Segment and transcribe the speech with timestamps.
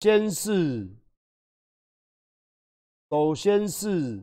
[0.00, 0.88] 先是，
[3.10, 4.22] 首先是，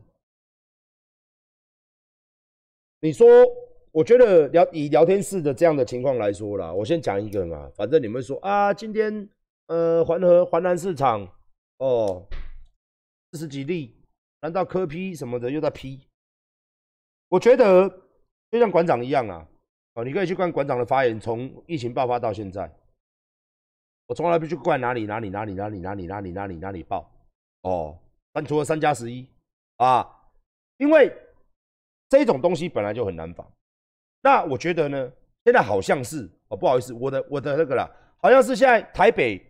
[3.00, 3.28] 你说，
[3.92, 9.28] 我觉得聊以聊天室的这样的情况来说啦，我先讲一个嘛，反正你们说啊，今天
[9.66, 11.28] 呃，环河环南市场
[11.76, 12.26] 哦，
[13.32, 13.94] 四十几例，
[14.40, 16.00] 难道科批什么的又在批？
[17.28, 17.86] 我觉得
[18.50, 19.46] 就像馆长一样啊，
[19.92, 22.74] 哦，你可以去看馆长的发言，从疫情爆发到现在。
[24.06, 27.10] 我从来不去怪哪里哪里哪里哪里哪里哪里哪里哪里爆
[27.62, 27.98] 哦，
[28.32, 29.28] 但除了三加十一
[29.78, 30.08] 啊，
[30.76, 31.12] 因为
[32.08, 33.44] 这种东西本来就很难防。
[34.22, 35.12] 那我觉得呢，
[35.44, 37.88] 现在好像是哦，不好意思，我的我的那个啦，
[38.18, 39.44] 好像是现在台北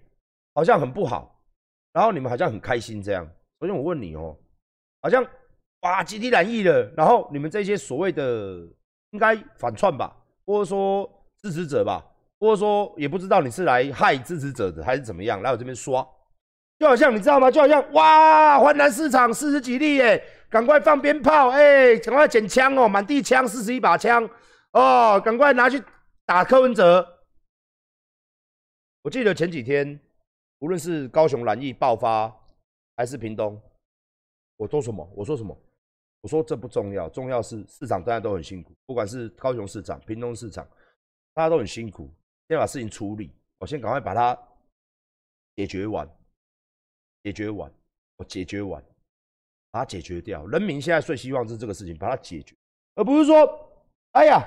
[0.55, 1.39] 好像很不好，
[1.93, 3.29] 然后你们好像很开心这样。
[3.59, 4.37] 所以我问你哦，
[5.03, 5.27] 好像
[5.81, 8.67] 哇集体染疫了，然后你们这些所谓的
[9.11, 10.17] 应该反串吧，
[10.47, 11.11] 或者说
[11.43, 12.05] 支持者吧？
[12.39, 16.07] 或者说也不知道你是来害支持者的还是怎么样，来我这边刷，
[16.79, 17.51] 就好像你知道吗？
[17.51, 24.29] 就好像哇，华南市场四十几例耶，赶快放鞭炮哎，赶快捡枪哦，满地枪，四十一把枪
[24.73, 25.83] 哦，赶快拿去
[26.25, 27.07] 打柯文哲。
[29.03, 29.99] 我记得前几天，
[30.59, 32.31] 无论是高雄蓝疫爆发，
[32.97, 33.61] 还是屏东，
[34.57, 35.09] 我说什么？
[35.15, 35.57] 我说什么？
[36.23, 40.67] 我说这不重要，重要是市场大家都很辛苦，不管是高雄市场、屏东市场，
[41.33, 42.13] 大家都很辛苦。
[42.49, 44.39] 先把事情处理，我先赶快把它
[45.57, 46.09] 解决完，
[47.23, 47.71] 解决完，
[48.17, 48.83] 我解决完，
[49.71, 50.47] 把它解决掉。
[50.47, 52.55] 人民现在最希望是这个事情把它解决，
[52.95, 53.37] 而不是说，
[54.13, 54.41] 哎呀，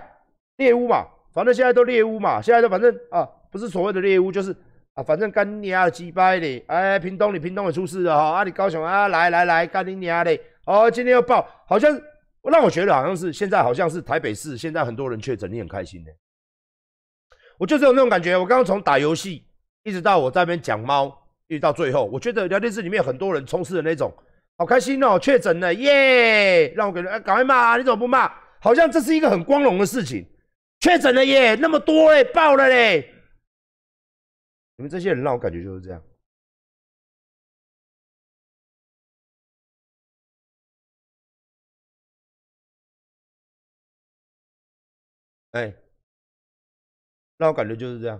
[0.57, 4.55] 猎物嘛，反正现在都猎物嘛，现在都反正啊，不是所谓的猎物，就是
[4.93, 11.91] 啊，反正干你娘鸡掰的，哎，屏东你屏东也出事了哈，啊，你高雄啊，来来来，干你娘的，哦，今天又报，好像
[12.43, 16.11] 让我觉得好像是现在好像是台北市现在很多人确诊，你很开心呢。
[17.59, 19.45] 我就是有那种感觉，我刚刚从打游戏
[19.83, 21.13] 一直到我在那边讲猫，
[21.47, 24.13] 一直到最后，我觉得聊天室里面有很多人充斥的那种，
[24.57, 26.69] 好开心哦，确诊了耶！
[26.69, 28.31] 让我感觉，哎，赶快骂，你怎么不骂？
[28.61, 30.25] 好像这是一个很光荣的事情，
[30.79, 33.13] 确诊了耶，那么多嘞，爆了嘞！
[34.77, 36.01] 你们这些人让我感觉就是这样，
[45.51, 45.88] 哎。
[47.41, 48.19] 那我感觉就是这样，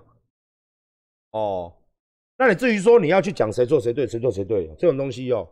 [1.31, 1.77] 哦，
[2.37, 5.45] 那你至于说你要去讲谁错谁对，谁错谁对这种东西哦，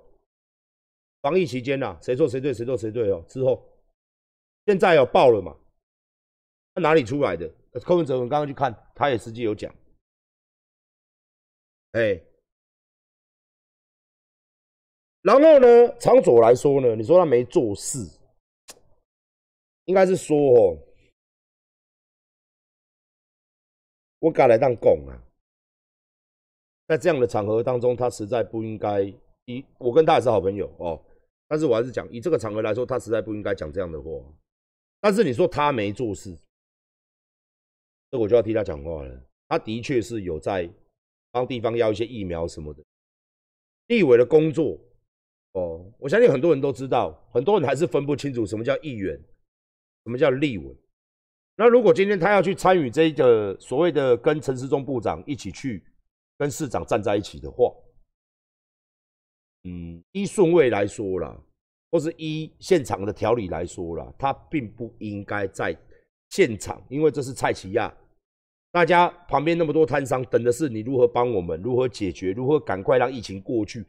[1.22, 3.61] 防疫期间呐，谁错谁对，谁错谁对哦，之后
[4.67, 5.53] 现在要爆了嘛？
[6.75, 7.45] 那哪里出来的？
[7.83, 9.75] 柯文哲我刚刚去看，他也实际有讲，
[11.91, 12.23] 哎，
[15.23, 17.99] 然后呢，长左来说呢，你说他没做事，
[19.84, 20.87] 应该是说哦。
[24.19, 25.13] 我敢来当拱啊，
[26.88, 29.13] 在这样的场合当中，他实在不应该。
[29.45, 31.01] 以我跟他也是好朋友哦，
[31.47, 34.09] 但是我还是讲，以这个场合来说，他实在不应该讲这样的话。
[35.00, 36.38] 但是你说他没做事，
[38.11, 39.22] 这我就要替他讲话了。
[39.47, 40.69] 他的确是有在
[41.31, 42.84] 帮地方要一些疫苗什么的。
[43.88, 44.78] 立委的工作
[45.53, 49.17] 哦，我相信很多人都知道，很多人还是分不清楚什么叫议员，
[50.03, 50.75] 什么叫立委。
[51.59, 55.84] 那如果今天他要去参与这个所谓的跟陈世忠部长一起去
[56.38, 57.73] 跟市长站在一起的话，
[59.63, 61.35] 嗯，依顺位来说啦，
[61.90, 65.75] 或是依现场的条理来说啦，他并不应该在
[66.29, 67.91] 现场，因为这是蔡奇亚，
[68.72, 73.84] 大家旁边那么多摊商等的是你如何帮我们，如何解决，如何赶快让疫情过去。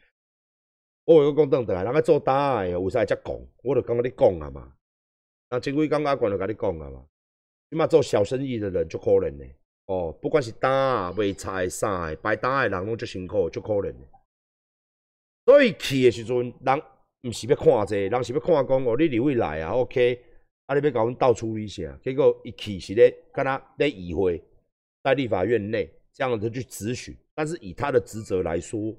[1.04, 3.38] 我有个讲等等，人家做大诶，有啥才讲？
[3.62, 4.72] 我就刚刚你讲啊嘛，
[5.50, 7.04] 那陈伟刚刚管就跟你讲啊嘛。
[7.70, 9.44] 起码做小生意的人就可怜呢，
[9.86, 13.98] 哦，不管是打卖菜啥的，摆打的人拢足辛苦，就可怜的。
[15.44, 16.82] 所以去的时阵，人
[17.22, 20.18] 毋是要看这，人是要看讲哦，你立委来啊，OK，
[20.66, 21.98] 啊，你要甲阮到处理啥？
[22.02, 24.42] 结果一去是咧，敢若咧议会，
[25.02, 28.94] 在立法院内这样子去质询，但是以他的职责来说，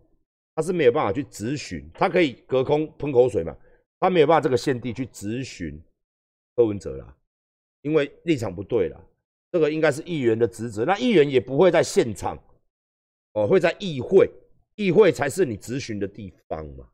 [0.55, 3.55] 他是没有办法去质询，他可以隔空喷口水嘛，
[3.99, 5.81] 他没有办法这个限地去质询
[6.55, 7.15] 柯文哲啦。
[7.81, 9.01] 因为立场不对了，
[9.51, 12.37] 这个应该是议员的职责，那议员也不会在现场，
[13.33, 14.29] 哦，会在议会，
[14.75, 16.87] 议会才是你咨询的地方嘛，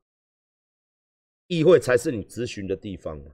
[1.47, 3.31] 议会才是你咨询的地方嘛。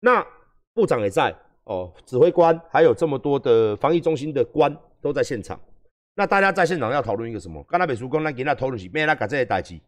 [0.00, 0.26] 那
[0.74, 1.34] 部长也在，
[1.64, 5.60] 哦，指挥官还有这么多的防疫中心的官都在现场，
[6.14, 7.62] 那大家在现场要讨论一个什么？
[7.64, 9.80] 刚才美术工那给他讨论是，没他搞这些代志，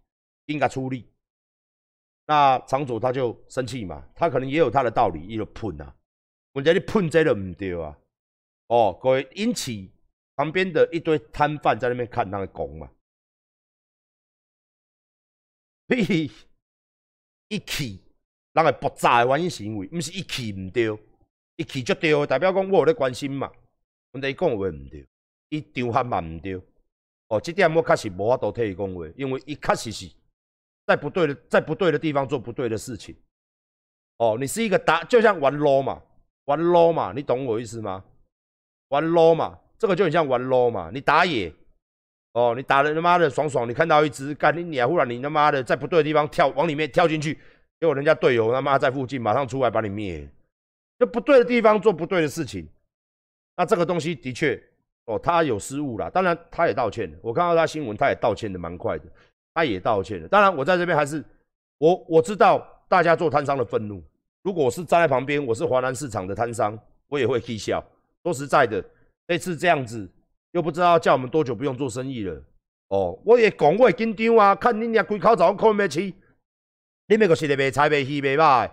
[0.46, 1.08] 应该出力。
[2.26, 5.94] 那厂主他就生气嘛，他可能也有他的道理，一路喷啊。
[6.52, 7.99] 我觉得你喷这都唔对啊！
[8.69, 9.90] 哦，各位引起
[10.37, 12.90] 旁边的一堆摊贩在那边看他的讲嘛。
[15.88, 16.31] 所以
[17.49, 18.00] 一气
[18.52, 20.87] 人会爆炸的原因是因为，毋是一气毋对，
[21.56, 23.50] 一气就对，代表讲我有咧关心嘛。
[24.12, 25.06] 问题伊讲话毋对，
[25.48, 26.60] 伊场合嘛毋对。
[27.28, 30.10] 哦，这点我确实无法度替伊讲话，因为伊确实是
[30.87, 33.16] 在不对的，在不对的地方做不对的事情。
[34.19, 36.02] 哦，你是一个打，就像玩 low 嘛，
[36.47, 38.03] 玩 low 嘛，你懂我意思吗？
[38.89, 41.53] 玩 low 嘛，这个就很像玩 low 嘛，你打野，
[42.33, 47.35] 哦，你打的他妈的爽爽，你看到一只干你鸟，忽然你他妈的在不对的地方跳，往里面跳进去，
[47.81, 50.29] 结果人家队友他妈在附近，马上出来把你灭，
[50.99, 52.69] 就不对的地方做不对的事情，
[53.56, 54.62] 那这个东西的确。
[55.06, 57.19] 哦，他有失误啦，当然他也道歉了。
[57.23, 59.05] 我看到他新闻，他也道歉的蛮快的，
[59.53, 60.29] 他也道歉了。
[60.29, 61.25] 当然，我在这边还是
[61.79, 64.00] 我我知道大家做摊商的愤怒。
[64.43, 66.77] 如果我是站在旁边，我是华南市场的摊商，
[67.09, 67.83] 我也会气笑。
[68.25, 68.85] 说实在的，
[69.29, 70.11] 这次这样子
[70.50, 72.43] 又不知道叫我们多久不用做生意了。
[72.89, 76.15] 哦，我也讲我也紧张啊，看你俩开口早看不起，
[77.06, 78.71] 你们个是咧卖菜卖鱼卖肉。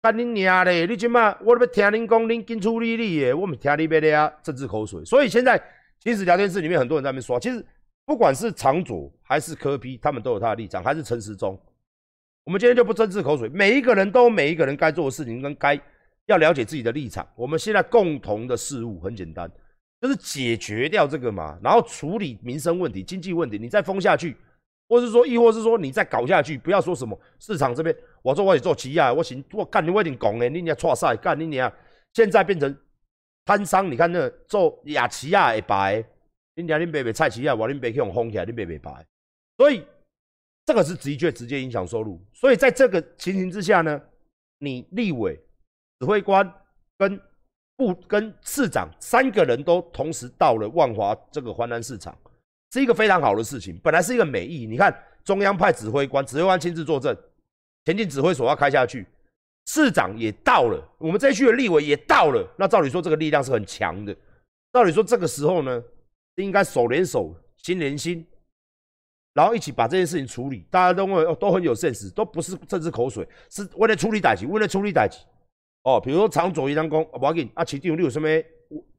[0.00, 0.84] 干你娘嘞！
[0.86, 5.04] 你即马我要听恁讲，恁紧处理你的，我们听你别咧啊，政治口水。
[5.04, 5.62] 所以现在
[6.00, 7.64] 其实聊天室里面很多人在那边说，其实
[8.04, 11.56] 不管是长左还是柯批，他们都有他的立场，还是陈时中。
[12.44, 15.80] 我们今天就不争治口水，每一个人都有每一个人该做的事情跟该
[16.26, 17.26] 要了解自己的立场。
[17.36, 19.50] 我们现在共同的事物很简单，
[20.00, 23.58] 就是解决掉这个嘛，然后处理民生问题、经济问题。
[23.58, 24.36] 你再封下去。
[24.88, 31.72] 或是说，亦或是说，你再搞下去，不要说什么市场这边，我说我也做企业，我行，我干你我一定讲的，你俩错赛，干你俩
[32.12, 32.76] 现在变成
[33.46, 36.04] 摊商，你看那做亚旗亚的白，
[36.56, 39.06] 你俩恁白白菜旗亚，我恁白去用封起来，恁白白白，
[39.56, 39.82] 所以
[40.72, 42.18] 这个是的确直接影响收入。
[42.32, 44.00] 所以在这个情形之下呢，
[44.58, 45.38] 你立委、
[46.00, 46.50] 指挥官
[46.96, 47.20] 跟
[47.76, 52.16] 部跟市长三个人都同时到了万华这个华南市场。
[52.72, 54.64] 是一个非常好的事情，本来是一个美意。
[54.64, 57.14] 你看，中央派指挥官，指挥官亲自坐镇，
[57.84, 59.06] 前进指挥所要开下去，
[59.66, 62.50] 市长也到了，我们这一区的立委也到了。
[62.56, 64.16] 那照理说，这个力量是很强的。
[64.72, 65.84] 照理说，这个时候呢，
[66.36, 68.26] 应该手连手，心连心，
[69.34, 70.66] 然后一起把这件事情处理。
[70.70, 75.18] 大家都会都很有现实，都不是政治口水，是为了处理代志，为了处理代志。
[75.84, 78.28] 哦，比如说长左一张工，不要紧，啊，市长你有什么？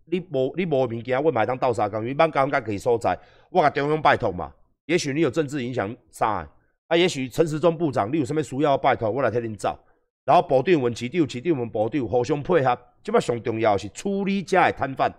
[0.05, 3.17] 你无你无物件，我买当倒沙工，你办刚刚可以所在，
[3.49, 4.53] 我甲中央拜托嘛。
[4.85, 6.45] 也许你有政治影响啥？
[6.87, 9.79] 啊，也许陈时中部长，你有什么需要拜托，我来替恁走。
[10.25, 12.77] 然后部长问市长，市长问部长，互相配合。
[13.01, 15.13] 即摆上重要的是处理遮的摊贩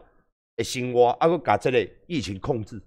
[0.56, 2.80] 的生活，啊，佮甲这个疫情控制。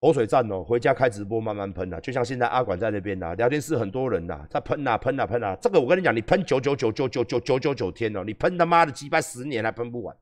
[0.00, 5.56] 口水战哦，回家开直播慢慢喷啊，就像现在阿管在那边呐，聊天室很多人呐，在喷啊喷啊喷啊。
[5.60, 10.16] 这个我跟你讲，你喷九九九九九九九九九天哦，你喷他妈的几百十年还喷不完。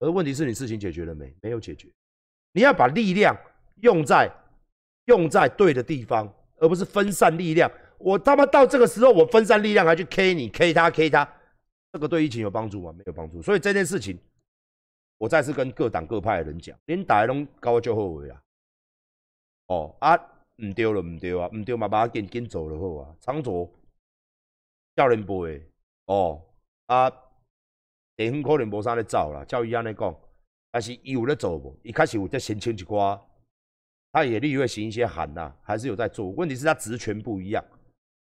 [0.00, 1.32] 而问题是你事情解决了没？
[1.40, 1.88] 没有解决。
[2.52, 3.36] 你要把力量
[3.82, 4.28] 用在
[5.04, 7.70] 用在对的地方，而不是分散力量。
[7.98, 11.32] 我他妈到这个时候，我分散力量还去 K 你，K 他，K 他，
[11.92, 12.92] 这个对疫情有帮助吗？
[12.92, 13.40] 没有帮助。
[13.40, 14.18] 所以这件事情，
[15.22, 18.42] 我再次跟各党各派的人讲，恁大家拢搞就后悔啊。
[19.68, 20.16] 哦啊，
[20.56, 23.16] 唔对了，唔对啊，唔对嘛，把他紧紧走了好啊。
[23.20, 23.70] 长左
[24.96, 25.46] 教练部
[26.06, 26.42] 哦
[26.86, 27.08] 啊。
[28.16, 30.20] 地方可能无啥咧走啦，照伊安尼讲，
[30.72, 31.78] 但是伊有咧做无？
[31.84, 33.20] 伊开始有在申请一寡，
[34.10, 36.30] 他也例会行一些函呐，还是有在做。
[36.30, 37.64] 问题是他职权不一样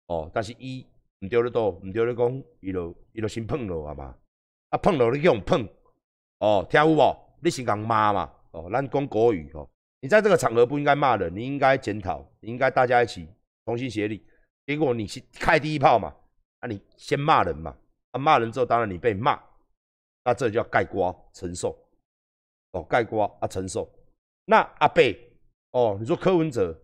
[0.08, 0.86] 哦，但是伊
[1.22, 4.18] 毋对咧多，毋对咧讲，伊就伊就先碰了，好嘛？
[4.72, 5.66] 啊碰了你用碰
[6.40, 7.18] 哦，听有无？
[7.42, 8.34] 你是讲骂嘛？
[8.52, 9.70] 哦，咱讲国语哦，
[10.02, 13.28] 你在这个场合不应该骂人，你应该检讨，你应该大家一起
[13.66, 14.26] 同心协力。
[14.66, 16.16] 结果你是开第一炮嘛？
[16.60, 17.76] 啊，你先骂人嘛？
[18.12, 19.40] 啊，骂人之后，当然你被骂。
[20.24, 21.78] 那这叫盖瓜承受，
[22.72, 23.90] 哦，盖瓜啊承受。
[24.46, 25.18] 那阿贝，
[25.72, 26.78] 哦，你说柯文哲，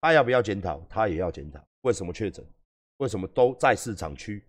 [0.00, 0.80] 他要不要检讨？
[0.88, 1.62] 他也要检讨。
[1.82, 2.44] 为什么确诊？
[2.98, 4.44] 为什么都在市场区？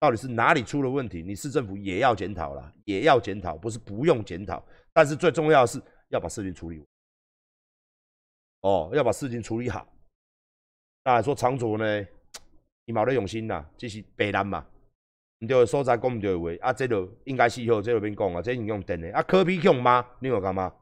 [0.00, 1.22] 到底是哪里出了问题？
[1.22, 4.64] 你市政府也要检讨了，也要检讨，不是不用检讨。
[4.92, 6.84] 但是最重要的是要把事情处理。
[8.60, 9.86] 哦，要把事情处理好。
[11.04, 12.06] 那说长卓呢？
[12.84, 14.66] 你冇得用心呐，这是白烂嘛。
[15.40, 19.12] 毋对的所在讲毋对的话，啊，这就应该死好，这就免讲啊，这影响电的。
[19.12, 20.04] 啊，科比强吗？
[20.20, 20.74] 你话干嘛？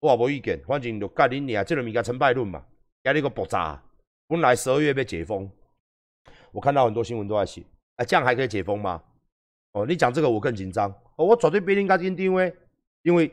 [0.00, 2.64] 我也无意见，反正就甲恁俩，这个物件成败论嘛。
[3.02, 3.82] 今日个爆炸，
[4.28, 5.50] 本来十二月被解封，
[6.52, 7.64] 我看到很多新闻都在写，
[7.96, 9.02] 啊，这样还可以解封吗？
[9.72, 12.54] 哦，你讲这个我更紧张，哦，我绝对比恁较紧张诶，
[13.02, 13.32] 因为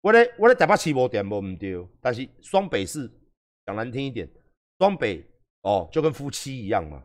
[0.00, 3.10] 我咧我咧台北市无点无毋对，但是双北市
[3.66, 4.28] 讲难听一点，
[4.78, 5.24] 双北
[5.62, 7.02] 哦就跟夫妻一样嘛，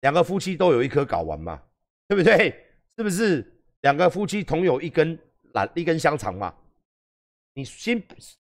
[0.00, 1.62] 两个夫妻都有一颗睾丸嘛。
[2.08, 2.50] 对不对？
[2.98, 5.18] 是不是两个夫妻同有一根
[5.54, 6.54] 蓝一根香肠嘛？
[7.54, 8.02] 你新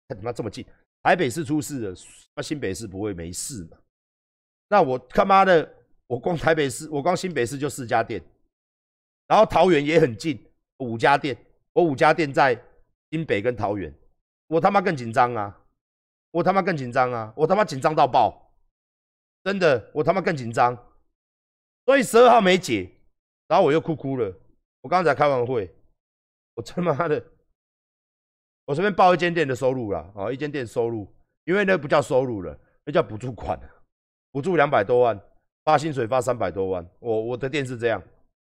[0.09, 0.64] 他妈这么近，
[1.02, 1.95] 台北市出事了，
[2.35, 3.76] 那新北市不会没事嘛？
[4.69, 5.71] 那我他妈的，
[6.12, 8.23] 我光台北市，我光新北市就四家店，
[9.26, 10.38] 然后桃园也很近，
[10.76, 11.35] 五家店，
[11.73, 12.62] 我五家店在
[13.11, 13.90] 新北跟桃园，
[14.47, 15.59] 我他妈更紧张啊！
[16.31, 17.33] 我他妈更紧张啊！
[17.35, 18.52] 我他妈紧张到爆，
[19.42, 20.76] 真的，我他妈更紧张。
[21.87, 22.90] 所以十二号没解，
[23.49, 24.38] 然后我又哭哭了。
[24.83, 25.75] 我刚才开完会，
[26.57, 27.25] 我他妈的，
[28.66, 31.11] 我随便报一间店的收入了啊，一间店收入，
[31.45, 33.59] 因为那不叫收入了，那叫补助款。
[34.31, 35.19] 补助两百多万，
[35.64, 36.87] 发薪水发三百多万。
[36.99, 38.02] 我我的店是这样，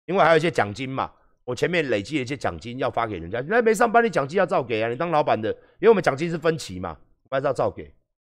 [0.06, 1.12] 因为还有一些奖金嘛，
[1.44, 3.42] 我前面累积了一些奖金要发给人家。
[3.48, 4.90] 那没上班，你奖金要照给啊。
[4.90, 5.50] 你当老板的，
[5.80, 6.98] 因为我们奖金是分期嘛，
[7.30, 7.94] 还是要照给。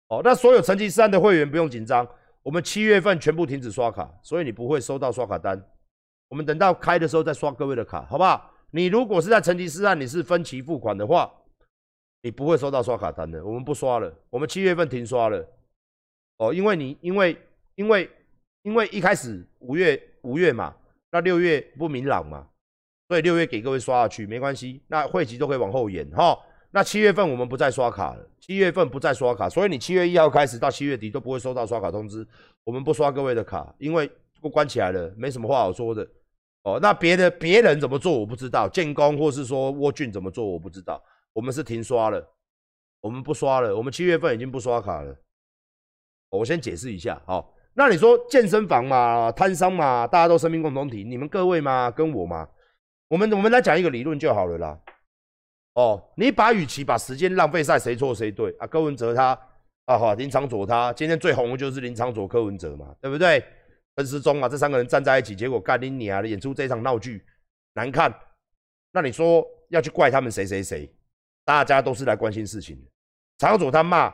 [0.10, 2.08] 哦，那所有成吉思汗的会员不用紧张，
[2.44, 5.60] 我们七月份全部停止刷卡，所以你不会收到刷卡单。
[6.30, 8.52] 我们等到开的时候再刷各位的卡，好不好？
[8.72, 11.32] 你如果是在成吉思汗，你是分期付款的话，
[12.22, 13.44] 你不会收到刷卡单的。
[13.46, 15.48] 我们不刷了，我们七月份停刷了。
[16.38, 17.38] 哦，因为你因为
[17.76, 18.10] 因为
[18.66, 20.76] 因为一开始五月五月嘛，
[21.12, 22.48] 那六月不明朗嘛，
[23.08, 26.36] 所以六月给各位刷下去没关系，那汇集都可以往后延哈。
[26.72, 32.28] 那七月份我们不再刷卡了，七月份不再刷卡，所以你七月一号开始到七月底都不会收到刷卡通知，
[32.64, 36.06] 我们不刷各位的卡，因为都关起来了，没什么话好说的。
[36.64, 41.00] 哦，那别的别人怎么做我不知道，建工或是说沃俊怎么做我不知道，
[41.34, 42.28] 我们是停刷了，
[43.00, 45.16] 我们不刷了，我们七月份已经不刷卡了。
[46.32, 52.48] 我先解释一下，好，那你说健身房嘛，摊商嘛，大家都生命共同体，你们各位嘛，跟我嘛，
[53.10, 54.80] 我们我们来讲一个理论就好了啦。
[55.74, 59.38] 哦，你把与其把时间浪费在谁错谁对啊，柯文哲他
[59.88, 63.44] 啊，好林长佐他，今天最红的就是林长佐柯文哲嘛，对不对？
[63.98, 67.26] 陈时中啊，这三个人站在一起，结果干你娘的演出这场闹剧
[67.74, 68.14] 难看，
[68.94, 70.90] 那你说要去怪他们谁谁谁？
[71.44, 72.84] 大家都是来关心事情的。
[73.38, 74.14] 长佐他骂，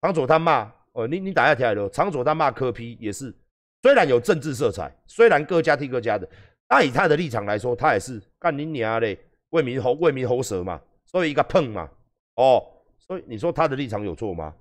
[0.00, 0.72] 长佐他骂。
[0.94, 3.34] 哦，你你打下来了，长佐他骂柯批也是，
[3.82, 6.28] 虽然有政治色彩，虽然各家替各家的，
[6.68, 9.18] 但以他的立场来说，他也是干你娘嘞，
[9.50, 11.90] 为民喉为民喉舌嘛，所以一个碰嘛，
[12.36, 12.64] 哦，
[12.96, 14.54] 所以你说他的立场有错吗？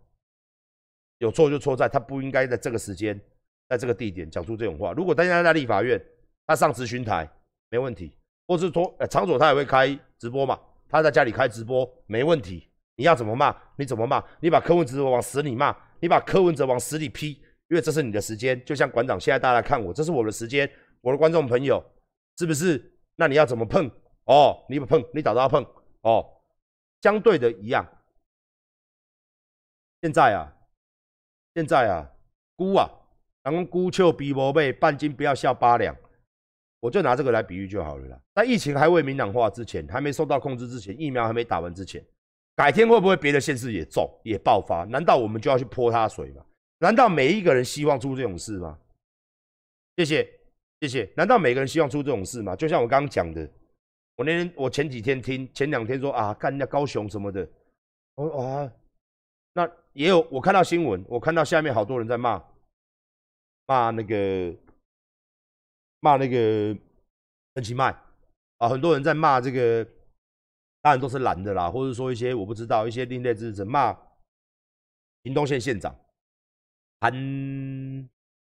[1.19, 3.17] 有错就错在他不应该在这个时间，
[3.69, 4.91] 在这个地点讲出这种话。
[4.91, 6.03] 如果大家在立法院，
[6.47, 7.29] 他上咨询台
[7.69, 8.11] 没问题，
[8.47, 9.87] 或是说长佐他也会开
[10.17, 10.59] 直播嘛，
[10.89, 12.67] 他在家里开直播没问题。
[12.95, 15.75] 你要怎么骂你怎么骂，你把柯文哲往死里骂。
[16.03, 17.29] 你把柯文哲往死里批，
[17.69, 18.61] 因为这是你的时间。
[18.65, 20.69] 就像馆长现在大家看我，这是我的时间，
[20.99, 21.81] 我的观众朋友
[22.37, 22.93] 是不是？
[23.15, 23.89] 那你要怎么碰？
[24.25, 25.65] 哦，你不碰，你找到碰
[26.01, 26.29] 哦。
[27.01, 27.87] 相对的一样。
[30.01, 30.53] 现在啊，
[31.55, 32.11] 现在啊，
[32.57, 32.85] 估啊，
[33.41, 35.95] 然后估秋比伯贝半斤不要笑八两，
[36.81, 38.21] 我就拿这个来比喻就好了啦。
[38.35, 42.05] 在疫情还未明朗化之前，还没受到控制之前，疫苗还没打完之前。
[42.55, 44.83] 改天会不会别的县市也中也爆发？
[44.85, 46.45] 难道我们就要去泼他水吗？
[46.77, 48.77] 难道每一个人希望出这种事吗？
[49.97, 50.39] 谢谢
[50.81, 51.11] 谢谢。
[51.15, 52.55] 难道每个人希望出这种事吗？
[52.55, 53.49] 就像我刚刚讲的，
[54.17, 57.47] 我那天我前几天听前两天说啊，干人家高雄什么的，
[58.15, 58.71] 我啊，
[59.53, 62.43] 那也有我看到新闻，我看到下面好多人在骂
[63.65, 64.55] 骂那个
[66.01, 66.77] 骂那个
[67.55, 67.95] 陈其迈
[68.59, 69.87] 啊，很多人在骂这个。
[70.83, 73.97] 当然都是蓝的啦，或者说一些我不知道一些另类支持者骂
[75.21, 75.95] 屏东县县长
[76.99, 77.09] 潘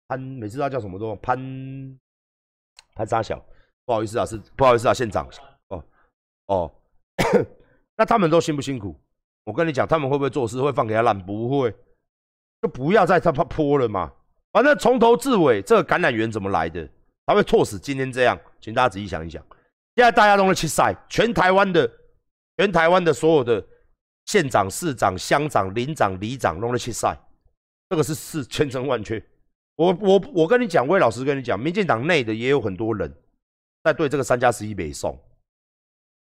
[0.07, 1.37] 潘，每次他叫什么都潘
[2.95, 3.39] 潘沙小，
[3.85, 5.29] 不好意思啊，是不好意思啊，县长
[5.67, 5.83] 哦
[6.47, 6.71] 哦，
[7.95, 8.99] 那他们都辛不辛苦？
[9.43, 11.17] 我跟你讲，他们会不会做事会放给他烂？
[11.23, 11.71] 不会，
[12.63, 14.11] 就不要再他怕泼了嘛。
[14.51, 16.89] 反正从头至尾，这个感染源怎么来的？
[17.27, 19.39] 他会错死今天这样，请大家仔细想一想。
[19.95, 21.87] 现在大家都在去晒，全台湾的。
[22.61, 23.65] 全台湾的所有的
[24.25, 27.19] 县长、市长、乡长、领长、里长弄了去赛，
[27.89, 29.19] 这个是是千真万确。
[29.77, 33.11] 我我我跟你讲，魏老师跟你讲，民进党内的也有很多人
[33.83, 35.19] 在对这个三加十一北宋。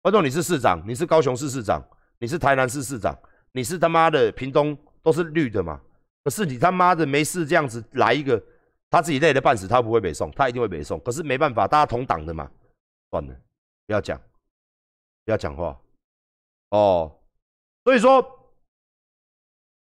[0.01, 1.87] 观众，你是市长，你是高雄市市长，
[2.19, 3.15] 你是台南市市长，
[3.53, 5.79] 你是他妈的屏东都是绿的嘛？
[6.23, 8.43] 可是你他妈的没事这样子来一个，
[8.89, 10.99] 他自己累得半死，他不会北宋，他一定会北宋。
[11.01, 12.51] 可是没办法，大家同党的嘛，
[13.11, 13.35] 算了，
[13.87, 14.19] 不要讲，
[15.27, 15.79] 不要讲话。
[16.75, 17.21] 哦，
[17.85, 18.51] 所以说，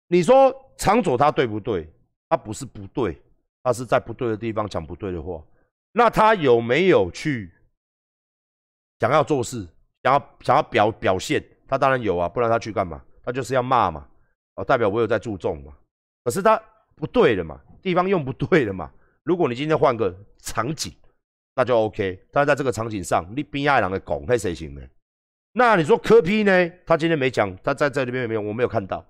[0.09, 1.91] 你说长左他对不对？
[2.29, 3.19] 他不是不对，
[3.63, 5.43] 他是在不对的地方讲不对的话。
[5.91, 7.51] 那他有没有去
[8.99, 9.67] 想要做事，
[10.03, 11.43] 想要想要表表现？
[11.67, 13.03] 他当然有啊，不然他去干嘛？
[13.23, 14.07] 他就是要骂嘛，
[14.53, 15.75] 哦，代表我有在注重嘛。
[16.23, 16.61] 可是他
[16.95, 18.91] 不对了嘛，地方用不对了嘛。
[19.23, 20.93] 如果你今天换个场景，
[21.55, 22.23] 那就 OK。
[22.31, 24.81] 但是在这个场景上，你边爱人的拱，那谁行呢？
[25.53, 26.69] 那你说柯批呢？
[26.85, 29.05] 他今天没讲，他在这里面没有，我没有看到。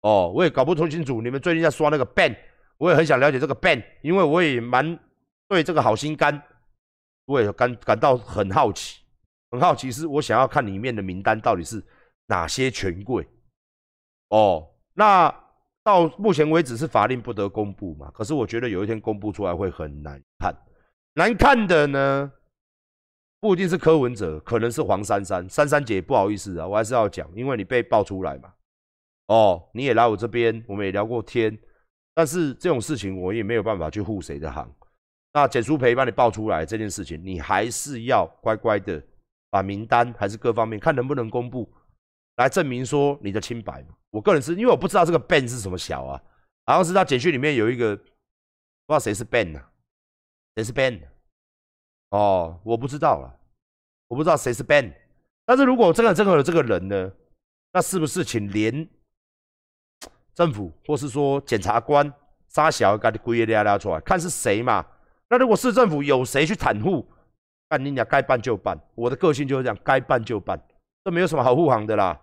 [0.00, 2.34] 哦，我也搞不通清楚你们最近在刷那个 ban，
[2.78, 4.98] 我也很想了解这个 ban，因为我也蛮
[5.48, 6.42] 对这个好心肝，
[7.26, 9.02] 我也感感到很好奇，
[9.50, 11.82] 很好奇是我想要看里面的名单到底是
[12.26, 13.26] 哪些权贵。
[14.30, 15.34] 哦，那
[15.82, 18.10] 到目前为止是法令不得公布嘛？
[18.12, 20.54] 可是我觉得有一天公布出来会很难看，
[21.14, 22.32] 难看的呢，
[23.44, 25.46] 不一定是柯文哲，可能是黄珊珊。
[25.50, 28.50] 珊珊姐不好意思啊，我还是要讲，因为你被爆出来嘛。
[29.26, 31.54] 哦，你也来我这边，我们也聊过天，
[32.14, 34.74] 但是这种事情我也没有办法去护谁的行。
[35.34, 38.98] 那简书培帮你爆出来这件事情，你还是要乖乖的
[39.50, 41.70] 把名单还是各方面看能不能公布。
[42.36, 46.22] 来证明说你的清白我个人是因为我不知道这个 Ben 是什么小啊，
[46.64, 48.08] 好像是他简讯里面有一个，不知
[48.86, 49.60] 道谁是 Ben 呢？
[50.56, 50.98] 谁是 Ben？
[52.14, 53.40] 哦，我不知道了，
[54.06, 54.92] 我不知道谁是 Ben。
[55.44, 57.10] 但是如果真的真的有这个人呢，
[57.72, 58.88] 那是不是请连
[60.32, 62.12] 政府或是说检察官
[62.48, 64.86] 杀小给你归一拉拉出来，看是谁嘛？
[65.28, 67.04] 那如果市政府有谁去袒护，
[67.68, 68.78] 那你俩该办就办。
[68.94, 70.56] 我的个性就是这样，该办就办，
[71.02, 72.20] 这没有什么好护航的啦。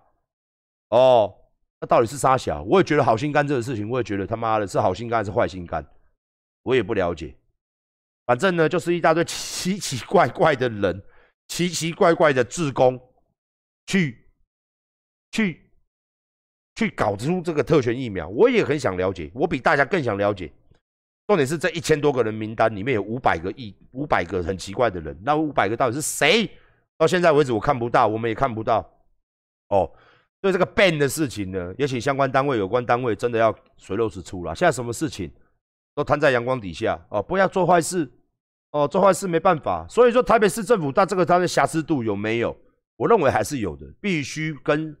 [0.88, 1.34] 哦，
[1.82, 2.62] 那到底是沙小？
[2.62, 5.84] 我也觉得好心肝这个事情，我也觉得他妈的是好心肝还是坏心肝，
[6.62, 7.36] 我也不了解。
[8.24, 9.22] 反正呢，就是一大堆
[9.62, 11.00] 奇奇怪怪的人，
[11.46, 13.00] 奇奇怪怪的志工，
[13.86, 14.26] 去
[15.30, 15.70] 去
[16.74, 18.26] 去搞出这个特权疫苗。
[18.26, 20.52] 我也很想了解，我比大家更想了解。
[21.28, 26.50] 重点是这一千多个人名单里面有五百个亿，五百个很奇怪的人，那五百个到底是谁？
[26.98, 28.78] 到现在为止我看不到，我们也看不到。
[29.68, 29.88] 哦。
[30.40, 34.52] 对这个 ban 的事情呢，也请相关单位、有关单位真的要水落石出了。
[34.56, 35.32] 现在什么事情
[35.94, 38.10] 都摊在阳光底下哦，不要做坏事
[38.72, 39.86] 哦，做坏事没办法。
[39.88, 42.56] 所以说，台北市政府它这个它的瑕疵度有没有？
[42.96, 44.94] 我认为还是有的，必须跟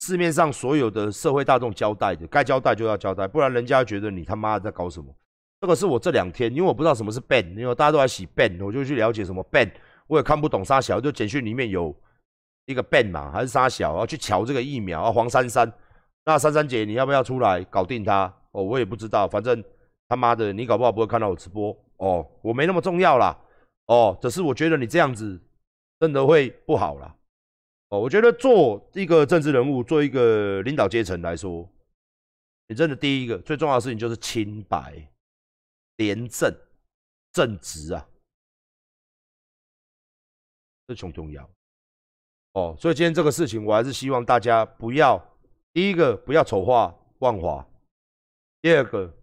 [0.00, 5.14] 市面上所有的社会大众交代的，该交代就要交代，不然人家觉得你他妈在搞什么。
[5.60, 9.70] 这个是我这两天，因为我不知道什么是 ban，因为大家都在洗 ban，我就去了解什么 ban，
[10.06, 11.94] 我也看不懂沙小，就简讯里面有。
[12.66, 15.10] 一个 Ben 嘛，还是沙小，要去瞧这个疫苗啊？
[15.10, 15.70] 黄珊珊，
[16.24, 18.32] 那珊珊姐，你要不要出来搞定他？
[18.52, 19.62] 哦，我也不知道，反正
[20.08, 23.38] 他妈的，你搞不好不会看到我直播哦，我没那么重要啦，
[23.86, 25.40] 哦，只是我觉得你这样子
[26.00, 27.16] 真的会不好啦。
[27.90, 31.68] 哦，我觉得做一个政治人物，做一个领导阶层来说，
[32.66, 35.08] 你真的第一个最重要的事情就是清白、
[35.98, 36.52] 廉政、
[37.32, 38.04] 正直啊，
[40.88, 41.48] 这很重要。
[42.54, 45.24] 哦，所以今天这个事情，我还是希望大家不要
[45.72, 47.64] 第一个不要丑化万华，
[48.60, 49.14] 第二个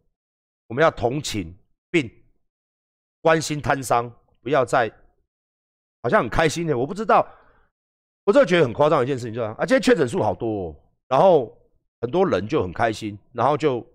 [0.67, 1.53] 我们要同情
[1.91, 2.09] 并
[3.21, 4.91] 关心摊商，不要再
[6.01, 7.27] 好像很开心的，我不知道，
[8.25, 10.75] 我真的觉得很夸张一件事情，就是啊，今天确诊数好多，
[11.07, 11.57] 然后
[12.01, 13.85] 很多人就很开心，然后就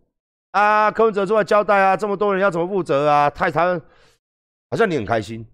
[0.50, 3.30] 啊，柯文哲出来交代啊，这么多人要怎么负责啊？
[3.30, 3.80] 太他
[4.70, 5.46] 好像你很开心，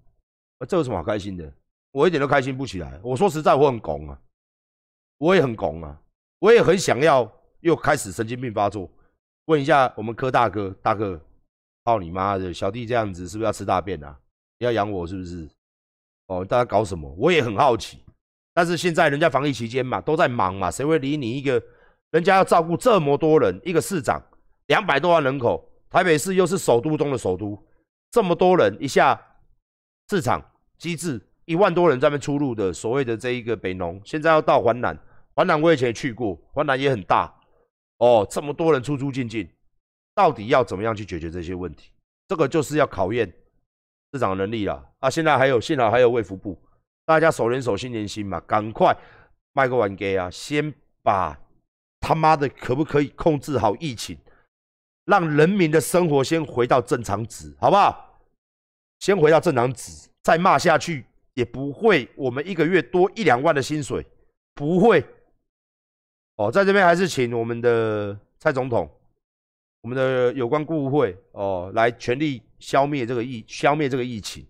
[0.69, 1.53] 这有什么好开心的？
[1.93, 3.01] 我一点都开心不起来。
[3.03, 4.19] 我说实在，我很拱啊，
[5.19, 6.01] 我也很拱啊，
[6.39, 7.31] 我也很想要
[7.61, 8.91] 又开始神经病发作。
[9.47, 11.21] 问一下我们柯大哥，大哥，
[11.91, 14.17] 操你妈的，小弟这样子是不是要吃大便啊？
[14.59, 15.49] 你要养我是不是？
[16.27, 17.13] 哦，大家搞什么？
[17.19, 17.99] 我也很好奇。
[18.55, 21.61] 但是现在人家防疫期间嘛，都在忙嘛，谁会理你一个？
[22.11, 24.21] 人家要照顾这么多人，一个市长，
[24.67, 27.61] 两百多万人口，台北市又是首都中的首都，
[28.11, 29.21] 这么多人一下
[30.09, 30.41] 市场
[30.79, 31.21] 机制。
[31.47, 34.97] 一万多人在那边出入的所谓的这一个北农，现在要到环南，
[35.35, 37.33] 环南我以前也去过，环南也很大
[37.99, 39.49] 哦，这么多人出出进进，
[40.15, 41.91] 到底要怎么样去解决这些问题？
[42.29, 43.33] 这个就是要考验
[44.13, 45.11] 市长能力了啊！
[45.11, 46.59] 现在还有幸好还有卫福部，
[47.05, 48.97] 大家手连手心连心嘛，赶快
[49.53, 50.31] 卖个完给啊！
[50.31, 51.39] 先把
[52.01, 54.19] 他妈的可不可以控制好疫情，
[55.05, 58.21] 让人民的生活先回到正常值，好不好？
[58.99, 61.05] 先回到正常值，再骂下去。
[61.35, 64.05] 也不会，我们一个月多一两万的薪水，
[64.53, 65.03] 不会。
[66.37, 68.91] 哦，在这边还是请我们的蔡总统，
[69.83, 74.47] 我们的有关顾会哦，来全力消灭这个疫，消灭这个疫情。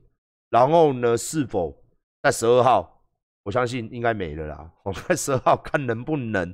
[0.50, 1.80] 然后呢，是否
[2.22, 3.04] 在十二号，
[3.44, 4.72] 我相信应该没了啦。
[4.82, 6.52] 我们在十二号看能不能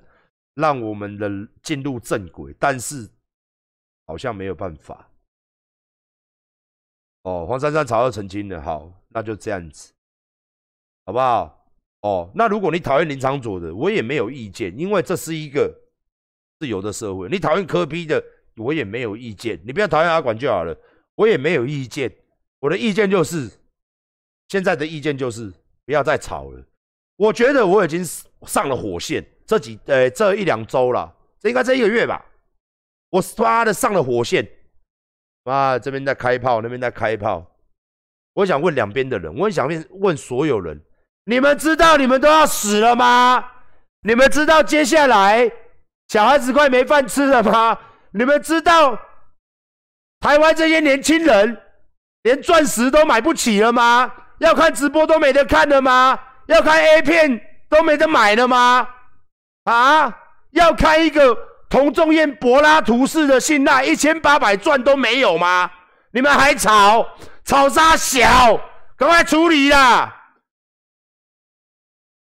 [0.54, 1.30] 让我们的
[1.62, 3.08] 进入正轨，但是
[4.06, 5.10] 好像没有办法。
[7.22, 9.92] 哦，黄珊珊早就澄清了，好，那就这样子。
[11.06, 11.66] 好不好？
[12.02, 15.74] 哦，那如果你讨厌林长佐的，我也没有意见，因为这是一个
[16.58, 17.28] 自由的社会。
[17.28, 18.22] 你讨厌科比的，
[18.56, 19.60] 我也没有意见。
[19.64, 20.76] 你不要讨厌阿管就好了，
[21.14, 22.12] 我也没有意见。
[22.60, 23.50] 我的意见就是，
[24.48, 25.52] 现在的意见就是
[25.84, 26.64] 不要再吵了。
[27.16, 28.04] 我觉得我已经
[28.46, 32.24] 上了火线，这几呃这一两周了，这应该这一个月吧。
[33.10, 34.46] 我刷的上了火线，
[35.44, 37.46] 妈这边在开炮，那边在开炮。
[38.34, 40.78] 我想问两边的人，我很想问问所有人，
[41.24, 43.52] 你们知道你们都要死了吗？
[44.02, 45.50] 你们知道接下来
[46.08, 47.78] 小孩子快没饭吃了吗？
[48.16, 48.98] 你们知道
[50.20, 51.60] 台湾这些年轻人
[52.22, 54.10] 连钻石都买不起了吗？
[54.38, 56.18] 要看直播都没得看了吗？
[56.46, 58.88] 要看 A 片都没得买了吗？
[59.64, 60.18] 啊？
[60.52, 61.36] 要开一个
[61.68, 65.70] 同仲彦柏拉图式的信赖，一千八百钻都没有吗？
[66.10, 67.06] 你们还吵？
[67.44, 68.58] 吵啥小？
[68.96, 70.32] 赶快处理啦！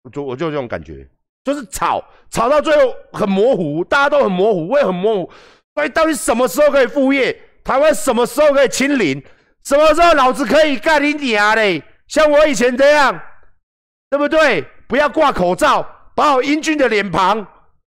[0.04, 1.08] 我就我就这种感觉，
[1.42, 5.32] 就是吵吵到最后很模糊，大家都很模糊，我也很模糊。
[5.74, 7.36] 所以到底什么时候可以复业？
[7.64, 9.22] 台湾什么时候可以清零？
[9.64, 11.82] 什么时候老子可以干你娘嘞？
[12.08, 13.20] 像我以前这样，
[14.10, 14.64] 对不对？
[14.88, 17.46] 不要挂口罩，把我英俊的脸庞，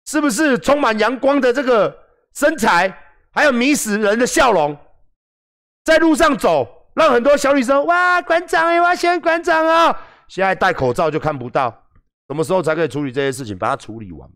[0.06, 1.96] 是不是充满阳光的这个
[2.34, 2.96] 身材，
[3.32, 4.76] 还有迷死人的笑容，
[5.84, 6.68] 在路上走。
[6.94, 9.96] 让很多小女生哇，馆长哎，我选馆长哦！
[10.28, 11.68] 现在戴口罩就看不到，
[12.28, 13.58] 什么时候才可以处理这些事情？
[13.58, 14.30] 把它处理完。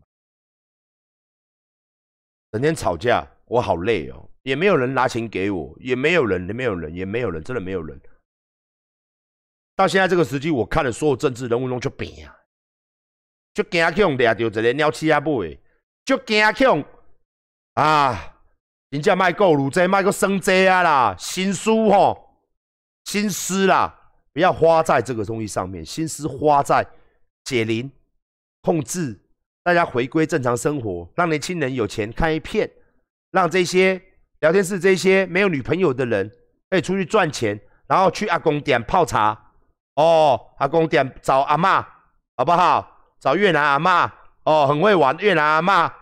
[2.53, 8.01] 整天吵架，我好累哦，也没有人拿钱给我，也没有人，也没有人，也没有人，真的没有人。
[9.77, 12.37] 到现在这个时机，我看了所有政治人物中就变啊，
[13.55, 15.61] 就惊恐掠到一个鸟鼠仔尾，
[16.05, 16.85] 就惊恐
[17.75, 18.35] 啊！
[18.91, 22.27] 人家卖够卤这卖个生这啊啦，心思吼。
[23.05, 23.95] 心思啦，
[24.33, 26.87] 不要花在这个东西上面，心思花在
[27.45, 27.91] 解铃、
[28.63, 29.19] 控制
[29.69, 32.67] 大家回归正常生活，让年轻人有钱看一片，
[33.33, 34.01] 让这些
[34.41, 36.33] 聊天室这些没有女朋友的人
[36.71, 39.39] 可以出去赚钱，然后去阿公店泡茶
[39.97, 41.87] 哦，阿公店找阿妈
[42.39, 42.97] 好不好？
[43.21, 44.11] 找越南阿妈
[44.45, 45.93] 哦，很会玩越南阿妈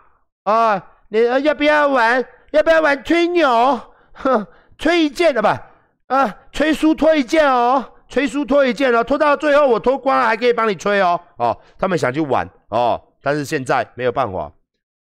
[0.45, 2.25] 啊，你要不要玩？
[2.53, 3.81] 要不要玩吹牛？
[4.13, 4.47] 哼，
[4.79, 5.61] 吹一件的吧。
[6.07, 11.21] 啊，吹书脱一件哦，吹书脱一件哦，脱到最后我脱光了还可以帮你吹哦。
[11.39, 14.53] 哦，他们想去玩哦，但是现在没有办法，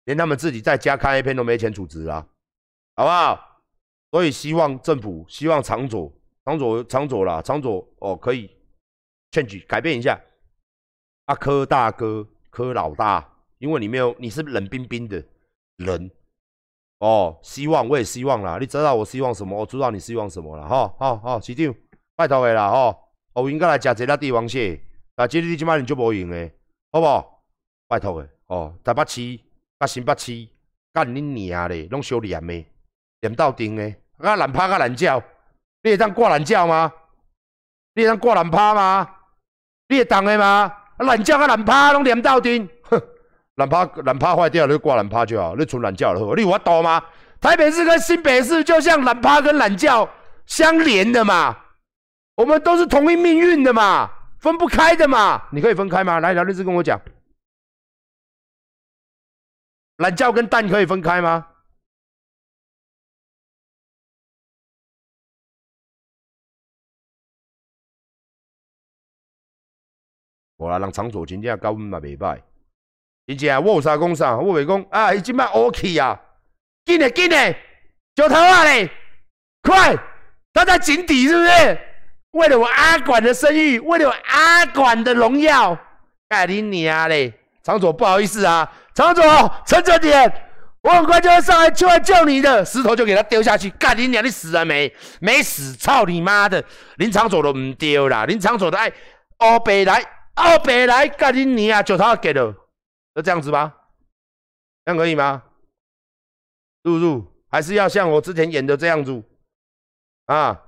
[0.04, 2.26] 连他们自己在家看 A 片都没钱储值啊，
[2.94, 3.62] 好不好？
[4.11, 6.12] 所以希望政府，希望长左，
[6.44, 8.54] 长左，长左啦，长左哦，可以
[9.30, 10.20] 劝举改变一下。
[11.24, 15.24] 阿柯大哥，柯老大，因为你没有，你是冷冰冰的
[15.76, 16.11] 人。
[16.98, 18.59] 哦，希望我也希望啦。
[18.61, 19.59] 你知道我希望什么？
[19.59, 20.68] 我知道你希望什么了。
[20.68, 21.74] 哈，好好，市长，
[22.16, 22.70] 拜托的啦。
[22.70, 22.94] 吼，
[23.33, 24.78] 我应该来食这粒帝王蟹，
[25.14, 26.50] 啊，这你即摆你就无用的，
[26.92, 27.39] 好不好？
[27.90, 28.29] 拜托的。
[28.46, 29.40] 哦，台北市、
[29.81, 30.46] 甲新北市，
[30.92, 32.64] 干恁娘嘞，拢小黏的，
[33.20, 33.83] 黏到顶的，
[34.18, 35.20] 啊，难拍甲难叫，
[35.83, 36.92] 你会当挂难叫吗？
[37.94, 39.11] 你会当挂难拍吗？
[39.88, 40.72] 你会当的吗？
[40.98, 43.03] 啊，难叫甲难拍拢黏到顶，哼。
[43.57, 47.03] 懒趴懒趴坏掉你就挂懒趴就好，你存懒觉了，你有法度吗？
[47.40, 50.09] 台北市跟新北市就像懒趴跟懒觉
[50.46, 51.57] 相连的嘛，
[52.37, 55.42] 我们都是同一命运的嘛，分不开的嘛。
[55.50, 56.20] 你可以分开吗？
[56.20, 56.98] 来，聊律师跟我讲，
[60.00, 61.46] 懒觉跟蛋可以分开吗？
[70.56, 72.42] 我来让长左真正高温嘛袂歹。
[73.26, 75.12] 真正我有啥讲啥，我袂讲啊！
[75.12, 76.18] 伊即摆 OK 啊，
[76.86, 77.52] 紧嘞紧嘞，
[78.16, 78.90] 石头啊嘞，
[79.62, 79.94] 快！
[80.54, 81.78] 他在井底是不是？
[82.30, 85.78] 为了我阿管的声誉，为了我阿管的荣耀，
[86.28, 87.39] 盖你娘嘞！
[87.70, 89.22] 长左不好意思啊，长左
[89.64, 90.48] 沉着点，
[90.83, 94.24] 我很快就会上来就来救你的，石头就给他丢下去，盖你娘！
[94.24, 94.92] 你死了没？
[95.20, 96.64] 没死，操你妈的！
[96.96, 98.92] 林长左都唔丢啦，林长左的爱
[99.37, 100.02] 欧北来，
[100.35, 101.87] 欧北来，盖你娘！
[101.87, 102.52] 石头给了。
[103.14, 103.72] 就这样子吧，
[104.85, 105.44] 这样可以吗？
[106.83, 109.22] 入入还是要像我之前演的这样子
[110.26, 110.61] 啊？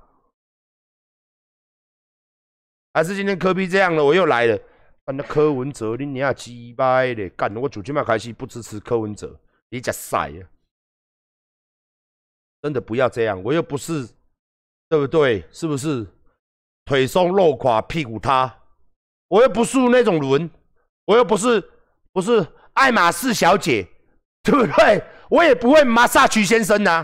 [2.93, 4.57] 还是今天科比这样了我又来了？
[5.05, 7.53] 那柯文哲你娘鸡掰的，干！
[7.55, 9.37] 我主今麦开始不支持柯文哲，
[9.69, 10.41] 你假晒啊！
[12.61, 14.07] 真的不要这样，我又不是，
[14.87, 15.45] 对不对？
[15.51, 16.07] 是不是？
[16.85, 18.59] 腿松肉垮屁股塌，
[19.27, 20.49] 我又不是那种人，
[21.05, 21.69] 我又不是。
[22.13, 23.87] 不是爱马仕小姐，
[24.43, 25.03] 对不对？
[25.31, 27.03] 我也不会 massage 先生呐，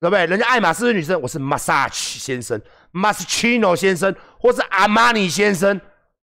[0.00, 0.26] 对不对？
[0.26, 2.60] 人家爱马仕的女生，我是 massage 先生
[2.92, 5.80] ，Maschino 先生，或是阿玛尼先生，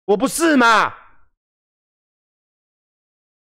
[0.10, 0.92] 我不是嘛？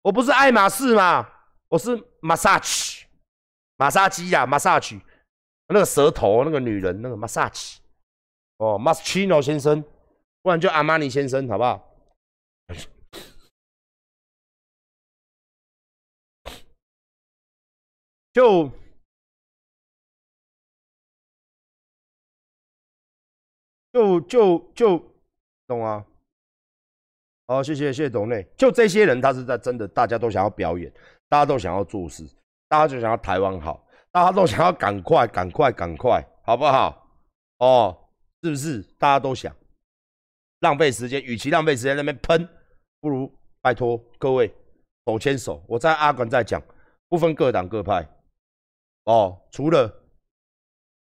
[0.03, 1.27] 我不是爱马仕嘛？
[1.69, 3.05] 我是 massage，
[3.75, 5.01] 马杀鸡呀，massage，
[5.69, 7.77] 那个舌头那个女人那个 massage，
[8.57, 9.83] 哦，Maschino 先生，
[10.43, 11.89] 不然就阿玛尼先生，好不好？
[18.31, 18.71] 就
[23.91, 24.99] 就就就
[25.65, 26.05] 懂啊？
[27.49, 28.47] 好，谢谢谢谢董内。
[28.55, 30.93] 就这些人，他是在真的，大家都想要表演，
[31.27, 32.23] 大家都想要做事，
[32.67, 37.09] 大家就想要台湾好，大家都想要赶快赶快赶快，好不好？
[37.57, 38.11] 哦，
[38.43, 38.83] 是不是？
[38.99, 39.51] 大家都想
[40.59, 42.47] 浪费时间，与其浪费时间那边喷，
[43.01, 44.53] 不如拜托各位
[45.07, 45.63] 手牵手。
[45.67, 46.61] 我在阿管在讲，
[47.07, 48.07] 不分各党各派。
[49.05, 49.91] 哦，除了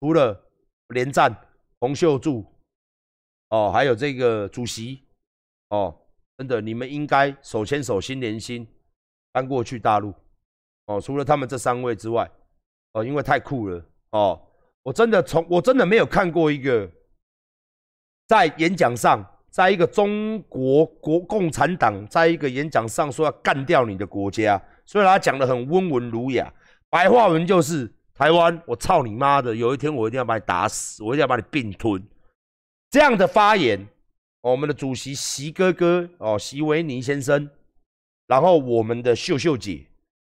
[0.01, 0.51] 除了
[0.95, 1.31] 连战
[1.81, 2.43] 洪秀柱，
[3.51, 5.05] 哦，还有这个主席，
[5.69, 5.95] 哦，
[6.39, 8.67] 真的，你们应该手牵手心连心
[9.33, 10.15] 搬过去大陆。
[10.87, 12.31] 哦，除了他们这三位之外，
[12.93, 13.85] 哦，因为太酷了。
[14.13, 14.41] 哦，
[14.83, 16.91] 我真的从我真的没有看过一个
[18.29, 26.51] 在演讲上，在一个中国国共产党在一个演讲上说要干掉你的国家，虽然他讲的很温文儒雅，
[26.89, 27.93] 白话文就是。
[28.15, 29.55] 台湾，我操你妈的！
[29.55, 32.05] 有一天我一定要把你打死，我一定要把你并吞。
[32.91, 33.87] 这样的发言，
[34.41, 37.49] 我们的主席习哥哥哦，习维尼先生，
[38.27, 39.87] 然后我们的秀秀姐，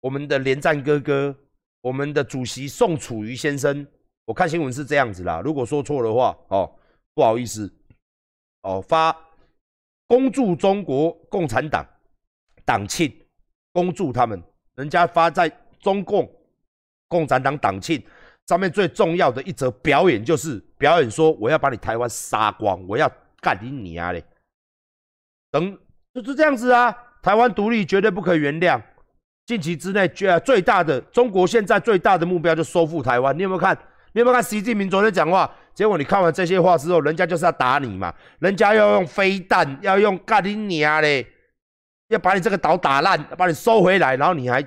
[0.00, 1.34] 我们的连战哥哥，
[1.80, 3.86] 我们的主席宋楚瑜先生，
[4.24, 5.40] 我看新闻是这样子啦。
[5.44, 6.70] 如果说错的话，哦，
[7.14, 7.72] 不好意思，
[8.62, 9.16] 哦，发
[10.06, 11.86] 恭祝中国共产党
[12.64, 13.12] 党庆，
[13.72, 14.42] 恭祝他们，
[14.74, 16.30] 人家发在中共。
[17.08, 18.02] 共产党党庆
[18.46, 23.06] 上面最重要的一则表演，就是表演说我要把你台湾杀光，我要
[23.42, 24.24] 干你娘嘞！
[25.50, 25.78] 等
[26.14, 28.80] 就是这样子啊，台湾独立绝对不可原谅。
[29.44, 33.36] 近期之内，最最大的中国现在最大的目标就收复台湾。
[33.36, 33.76] 你有没有看？
[34.14, 35.52] 你有没有看习近平昨天讲话？
[35.74, 41.26] 结果你看完这些话之后，人家就是要打你嘛，人家要用飞弹，要用干你娘嘞，
[42.08, 44.62] 要把你这个岛打烂，把你收回来，然后你还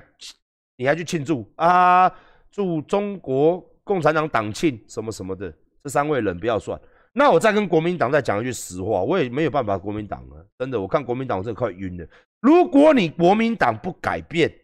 [0.76, 2.12] 你还去庆祝啊？
[2.50, 6.78] 祝中国共产党党庆什么什么的，这三位人不要算。
[7.18, 9.78] 那我再跟国民党再讲一句实话，我也没有办法。
[9.78, 12.06] 国民党啊，真的，我看国民党我真的快晕了。
[12.40, 14.54] 如果你国民党不改变，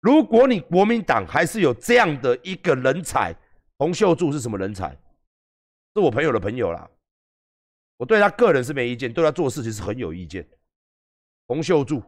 [0.00, 3.32] 如果你国民党还是有这样的一个人才，
[3.78, 4.90] 洪秀柱是什么人才？
[5.94, 6.90] 是我朋友的朋友啦。
[7.96, 10.44] 我对他个人是没意见，对他做事情是很有意见。
[11.46, 12.02] 洪秀柱，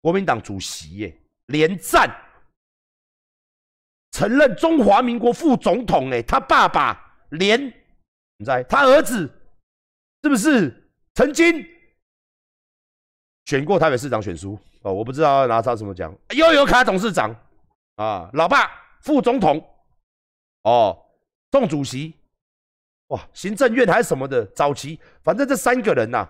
[0.00, 1.14] 国民党主席耶，
[1.48, 2.10] 连战。
[4.12, 7.70] 承认中华民国副总统，哎，他爸爸连，
[8.44, 9.28] 在他儿子
[10.22, 11.64] 是不是曾经
[13.44, 14.58] 选过台北市长选书？
[14.82, 16.12] 哦，我不知道拿他什么奖。
[16.36, 17.34] 悠游卡董事长
[17.96, 19.64] 啊，老爸副总统，
[20.62, 20.96] 哦，
[21.50, 22.14] 宋主席，
[23.08, 26.28] 哇，行政院还是什么的，早期反正这三个人呐，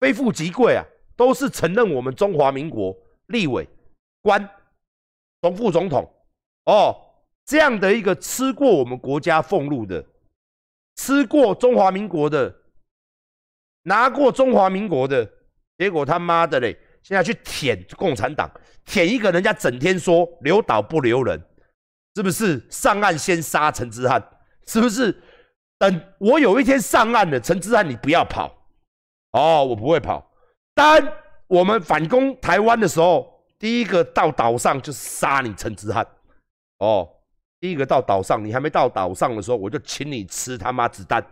[0.00, 0.84] 非富即贵啊，
[1.16, 2.96] 都是承认我们中华民国
[3.26, 3.68] 立委
[4.22, 4.48] 官，
[5.42, 6.10] 总副总统。
[6.64, 6.94] 哦，
[7.44, 10.04] 这样的一个吃过我们国家俸禄的，
[10.96, 12.54] 吃过中华民国的，
[13.82, 15.30] 拿过中华民国的，
[15.78, 18.50] 结果他妈的嘞，现在去舔共产党，
[18.84, 21.40] 舔一个人家整天说留岛不留人，
[22.14, 22.66] 是不是？
[22.70, 24.22] 上岸先杀陈之汉，
[24.66, 25.22] 是不是？
[25.78, 28.50] 等我有一天上岸了，陈之汉你不要跑，
[29.32, 30.32] 哦，我不会跑。
[30.74, 31.00] 当
[31.46, 36.06] 我们反攻台湾的时候，第一个到岛上就杀你陈之汉。
[36.78, 37.08] 哦，
[37.58, 41.24] 第一个到岛上，你还没到岛上的时候，我就请你吃他妈子弹，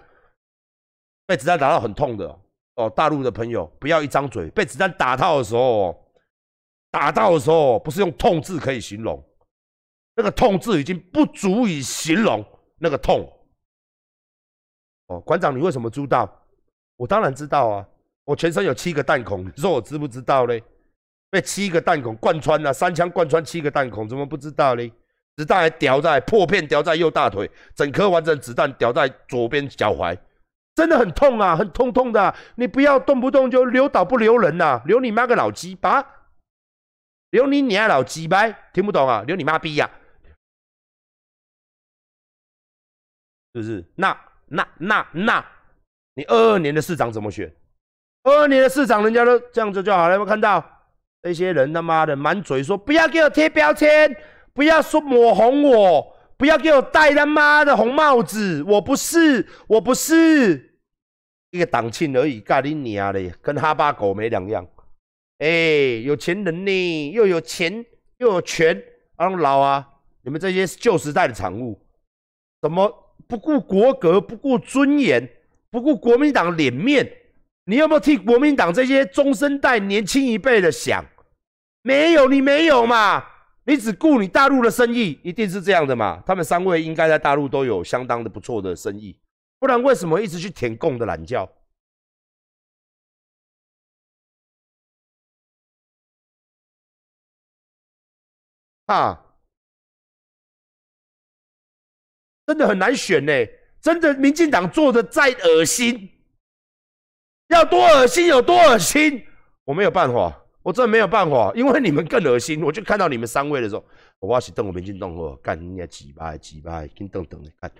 [1.26, 2.38] 被子弹打到很痛的
[2.76, 2.90] 哦。
[2.90, 6.10] 大陆的朋友不要一张嘴，被子弹打到的时候，
[6.90, 9.22] 打到的时候不是用痛字可以形容，
[10.16, 12.44] 那个痛字已经不足以形容
[12.78, 13.30] 那个痛。
[15.08, 16.26] 哦，馆长，你为什么知道？
[16.96, 17.86] 我当然知道啊，
[18.24, 20.62] 我全身有七个弹孔，你说我知不知道嘞？
[21.28, 24.90] 被七个弹孔贯穿了，三枪贯穿七个弹孔，怎么不知道嘞？
[25.36, 30.16] 子弹还掉在破片，掉在右大腿，整颗完整子弹掉在左边脚踝，
[30.76, 32.34] 真的很痛啊，很痛痛的。
[32.54, 36.04] 你不要动不动就留岛不留人呐，留你妈个老鸡巴，
[37.30, 39.24] 留你娘老鸡巴，听不懂啊？
[39.26, 39.90] 留你妈逼呀，
[43.54, 43.84] 是不是？
[43.96, 44.16] 那
[44.46, 45.44] 那那那，
[46.14, 47.52] 你二二年的市长怎么选？
[48.22, 50.64] 二二年的市长人家都这样子就好了，有没有看到？
[51.22, 54.14] 那些人他妈的满嘴说不要给我贴标签。
[54.54, 60.78] 不要说抹红我，不要给我戴他妈的红帽子，我不是，我不是
[61.50, 64.66] 一个党庆而已，咖喱你啊嘞，跟哈巴狗没两样。
[65.38, 65.48] 哎，
[66.04, 67.84] 有钱人呢，又有钱
[68.18, 68.80] 又有权，
[69.16, 69.86] 啊老啊，
[70.22, 71.78] 你们这些旧时代的产物，
[72.62, 75.28] 怎么不顾国格，不顾尊严，
[75.70, 77.10] 不顾国民党脸面？
[77.66, 81.04] 你有没有替国民党这些中生代年轻一辈的想？
[81.82, 83.24] 没有，你没有嘛？
[83.66, 86.22] 你只顾你大陆的生意，一定是这样的嘛？
[86.26, 89.18] 他们三位应该在大陆都有相当的不错的生意，
[89.58, 91.50] 不然为什么一直去舔共的懒觉？
[98.86, 99.24] 啊，
[102.46, 103.32] 真的很难选呢。
[103.80, 106.10] 真的，民进党做的再恶心，
[107.48, 109.26] 要多恶心有多恶心，
[109.64, 112.62] 我没有办法，我真的没有办法，因为你们更恶心。
[112.62, 113.84] 我就看到你们三位的时候，
[114.18, 117.70] 我是瞪我民进党哦，干你娘鸡巴鸡巴，紧瞪瞪的干，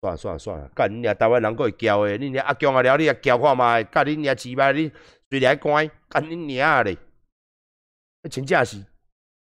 [0.00, 4.92] 算了算了算了，干你娘台湾人够会叫的，你娘阿强啊了，你也叫看嘛，干你娘鸡巴，你
[5.30, 6.96] 随来关，干你娘嘞，
[8.30, 8.84] 真正是。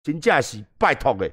[0.04, 1.30] 真正是拜托的，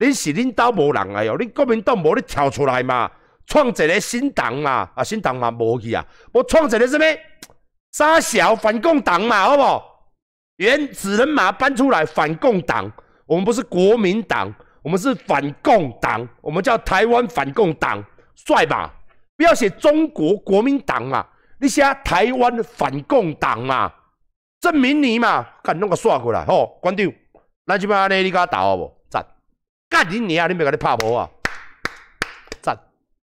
[0.00, 3.08] 恁是恁兜无人哎哟，恁国民党无你跳出来嘛，
[3.46, 7.04] 创一个新党嘛，啊新党嘛无去啊，我创一个什么？
[7.92, 9.87] 沙小反共党嘛，好不
[10.58, 12.90] 原子人马搬出来反共党，
[13.26, 18.92] 我们不是国民党，我们是反共党，我们叫台湾反共党，帅吧？
[19.36, 21.24] 不要写中国国民党嘛，
[21.60, 23.92] 你写台湾反共党嘛，
[24.60, 27.08] 证明你嘛，赶弄个刷过来，吼，关掉。
[27.66, 28.92] 咱即摆安尼，你甲我打好无？
[29.08, 29.24] 赞！
[29.88, 30.48] 干你娘！
[30.48, 31.30] 你别甲你拍波啊！
[32.60, 32.76] 赞！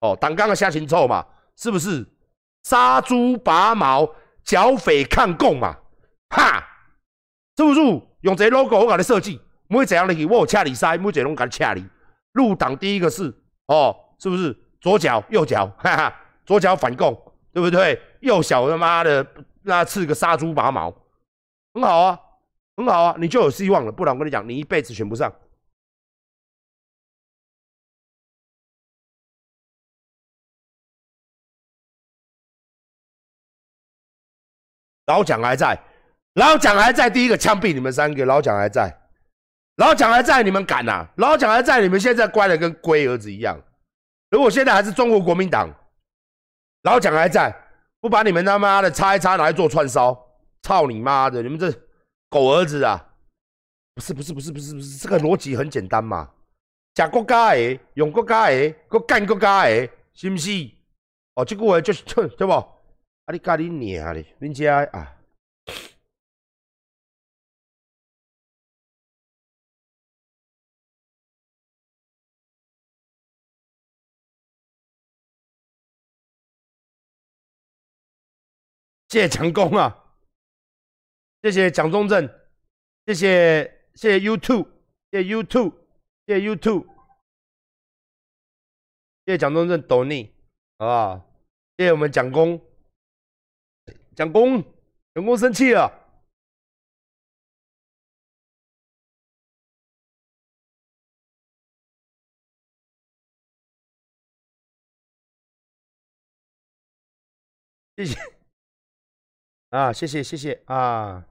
[0.01, 1.25] 哦，党刚刚写清楚嘛？
[1.55, 2.05] 是不是？
[2.63, 4.07] 杀猪拔毛，
[4.43, 5.75] 剿匪抗共嘛？
[6.29, 6.61] 哈！
[7.57, 7.79] 是不是？
[8.21, 11.85] 用这 logo 我给你设计，每一样入去我有恰你塞，每一个拢给你恰你。
[12.33, 13.33] 入党第一个是
[13.67, 14.55] 哦，是不是？
[14.81, 16.15] 左脚右脚，哈哈，
[16.45, 17.13] 左脚反共，
[17.51, 17.99] 对不对？
[18.21, 19.25] 右脚他妈的
[19.63, 20.93] 那刺个杀猪拔毛，
[21.73, 22.19] 很好啊。
[22.77, 23.91] 很好啊，你就有希望了。
[23.91, 25.33] 不然我跟你讲，你一辈子选不上。
[35.05, 35.81] 老蒋还在，
[36.35, 37.09] 老蒋还在。
[37.09, 38.95] 第一个枪毙你们三个，老蒋还在，
[39.75, 41.05] 老蒋还在，你们敢呐？
[41.17, 43.61] 老蒋还在，你们现在乖的跟龟儿子一样。
[44.31, 45.69] 如果现在还是中国国民党，
[46.83, 47.53] 老蒋还在，
[47.99, 50.17] 不把你们他妈的擦一擦，拿来做串烧？
[50.61, 51.41] 操你妈的！
[51.41, 51.73] 你们这。
[52.27, 53.13] 狗儿子啊，
[53.93, 56.29] 不是不是不是不是不是，这个逻辑很简单嘛，
[56.93, 60.49] 假国家的，用国家的，搁干国家的，是不是？
[61.35, 62.51] 哦，这句话就是对不？
[62.51, 62.67] 啊，
[63.31, 65.13] 你家你娘的，恁家啊，
[79.07, 80.03] 谢成功啊！
[81.41, 82.27] 谢谢蒋中正，
[83.05, 84.67] 谢谢谢谢 YouTube，
[85.11, 85.73] 谢谢 YouTube，
[86.25, 86.85] 谢谢 YouTube，
[89.25, 90.33] 谢谢蒋中正懂你，
[90.77, 91.31] 好不好？
[91.77, 92.59] 谢谢我们蒋公，
[94.15, 94.61] 蒋公，
[95.13, 95.89] 蒋公生气了，
[107.95, 108.34] 谢谢，
[109.75, 111.27] 啊，谢谢谢谢啊。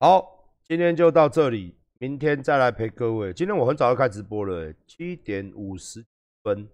[0.00, 3.32] 好，今天就到这里，明天再来陪各位。
[3.32, 6.04] 今天我很早就开直播了，七点五十
[6.42, 6.68] 分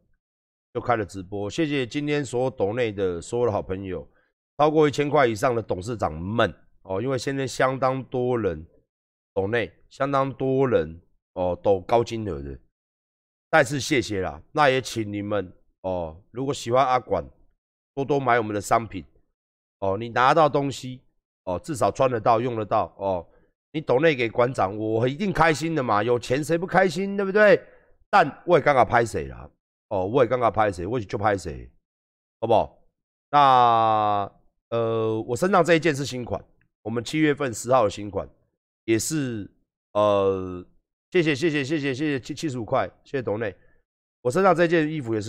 [0.72, 1.50] 就开了直播。
[1.50, 4.08] 谢谢今天所有岛内的所有的好朋友，
[4.56, 6.50] 超过一千块以上的董事长们
[6.84, 8.66] 哦，因为现在相当多人
[9.34, 10.98] 岛内，相当多人
[11.34, 12.58] 哦都高金额的，
[13.50, 14.42] 再次谢谢啦。
[14.52, 15.52] 那也请你们
[15.82, 17.24] 哦，如果喜欢阿管，
[17.94, 19.04] 多多买我们的商品
[19.80, 21.00] 哦，你拿到东西。
[21.44, 23.26] 哦，至少穿得到，用得到哦。
[23.72, 26.02] 你懂内给馆长，我一定开心的嘛。
[26.02, 27.60] 有钱谁不开心，对不对？
[28.10, 29.50] 但我也刚刚拍谁了？
[29.88, 31.68] 哦，我也刚刚拍谁，我就拍谁，
[32.40, 32.78] 好不好？
[33.30, 34.30] 那
[34.68, 36.44] 呃，我身上这一件是新款，
[36.82, 38.28] 我们七月份十号的新款，
[38.84, 39.50] 也是
[39.94, 40.62] 呃，
[41.10, 43.52] 谢谢谢谢谢谢谢谢七七十五块，谢谢董内。
[44.20, 45.18] 我身上这件衣服也是。